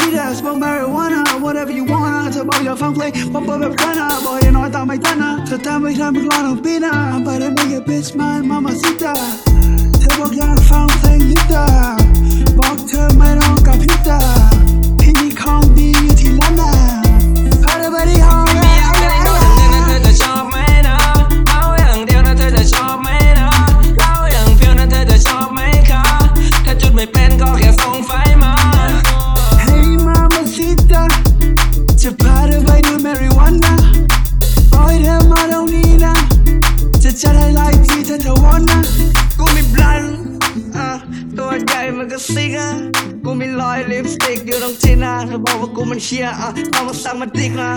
[0.00, 3.94] ที่ margarita smoke marijuana whatever you wanna เธอบอกอยากฟังเพลงผมเปิดแบบกัน
[9.44, 9.47] น
[38.28, 38.78] ถาเธอ wanna
[39.38, 40.04] กูมีบลัน
[40.76, 40.88] อะ
[41.38, 42.70] ตัวใหญ่มันก็ซิกอะ
[43.24, 47.72] กูมีรอยลิปสติกอยู่ตรงที่หน้าเธอบอกว่ากูมันเชียอะเอามาสั่งมาติ๊กนะ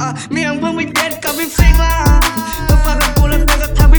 [0.00, 1.94] อะเมียงเพิ่งไปเด็ดกับพี่ฟิกละ
[2.66, 3.97] เธอฟังกับกูแล้วเธอก็ทำ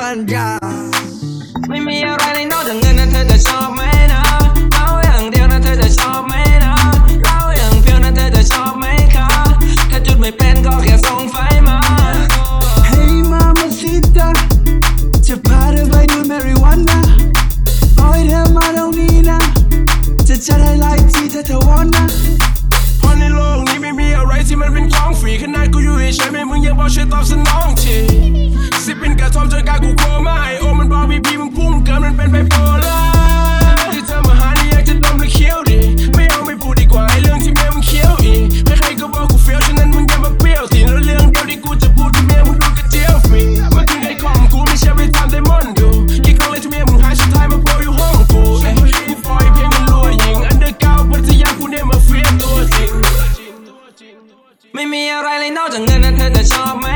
[0.00, 0.48] ปัญญา
[1.68, 3.80] ไม่มีอะไรในนอกจากเงินนะเธอจะชอบไหม
[4.12, 4.22] นะ
[4.74, 6.34] เอาอย่างเดียวนะเธอจะชอบไหม
[6.64, 6.72] นะ
[7.26, 8.84] เอาอย่างเพียวนะเธอจะชอบไหม
[9.14, 9.28] คะ
[9.90, 11.36] ถ้าจุดไม่เป็นก็แค่ส่งไฟ
[11.68, 11.78] มา
[12.88, 14.28] Hey mamacita
[15.26, 16.98] จะพาเธอไปดู marijuana
[17.98, 19.38] ปล่อยเธอมาตรงนี้นะ
[20.28, 22.02] จะจัดให้ไล่ที่ถ้าเธอ wanna
[22.98, 27.98] เพราะในโลกนี้ไม่มีอะไรที่มันเป็นของฟรีขนาดกูอยู่เฉยๆไม่มึงยังบอกช่วยตอบสนองที
[28.90, 32.98] สิเป็นกระทอมจนกายกูโคม่าไอโอมันบอกพี่พี่มึงพุ่งเกินมันเป็นไบโพล่า
[33.92, 35.78] ที่เธอมาหานี่อยากจะดมหรือเคี้ยวดิ
[36.14, 38.42] ไม่เอาไม่พูดดีกว่าไอเรื่องที่เมียมึงเคี้ยวอีก
[38.78, 43.42] ใครๆก็บอกกูเฟี้ยวฉะนั้นมึงอย่ามาเปรี้ยวสิแล้วเรื่องเดียวที่กูจะพูดที่เมียมึงดูกระเจียวฟรี
[43.74, 45.88] มันคือไอ้ของกูไม่ใช่ไปทำไดมอนด์ดู
[46.24, 48.74] กี่ครั้งเลยที่เมียมึงหายสุดท้ายมาโผล่อยู่ห้องกูเอ้ย
[49.24, 52.90] ฟอยเพลงมันรัวยิงอันเดอร์เก้าพัทยากูเนี่ยมาเฟี้ยวตัวจริง
[54.74, 56.88] ไม่มีอะไรเลยนอกจากเงินนะเธอจะชอบไหม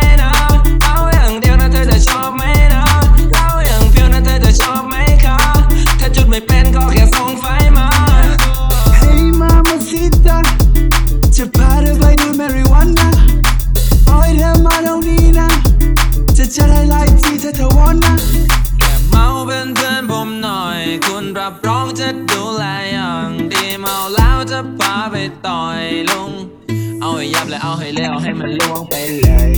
[16.57, 18.15] จะไดให้ไล่ที่ถ้าเธอวอนนะ
[18.79, 25.17] แค่เมาเป็นเพื่อนผมหน่อย คุณรับรองจะดูแลอย่างดีเมาแล้วจะพาไป
[25.47, 26.33] ต่อยลุง
[27.01, 29.53] เอาให้ยับและเอาให้เลี้ยวให้มันล่วงไปเลย